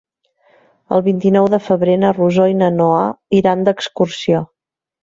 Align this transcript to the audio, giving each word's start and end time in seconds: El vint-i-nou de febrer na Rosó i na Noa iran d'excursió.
El 0.97 1.03
vint-i-nou 1.07 1.51
de 1.55 1.61
febrer 1.67 1.99
na 2.05 2.11
Rosó 2.19 2.49
i 2.55 2.59
na 2.65 2.73
Noa 2.81 3.05
iran 3.43 3.65
d'excursió. 3.71 4.45